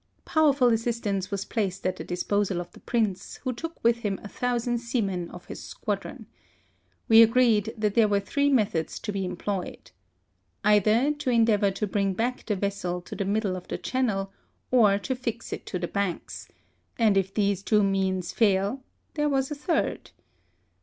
[0.25, 4.27] Powerful assistance was placed at the disposal of the Prince, who took with him a
[4.27, 6.25] thousand seamen of his squadron.
[7.07, 9.91] We agreed that there were three methods to be employed:
[10.63, 14.33] either to endeavour to bring back the vessel to the middle of the chan nel,
[14.71, 16.47] or to fix it to the banks;
[16.97, 18.83] and if these two means fail,
[19.13, 20.09] there was a third.